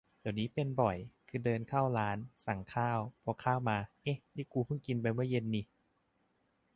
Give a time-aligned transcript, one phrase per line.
[0.21, 0.97] เดี๋ยวนี้เป็นบ่อย
[1.27, 5.61] คือเดินเข้าร้าน สั่งข้าว พอข้าวมา เอ๊ะ นี่กูเพิ่งกินไปเมื่อเย็นนิ